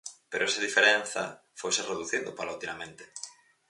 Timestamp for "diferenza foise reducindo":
0.67-2.35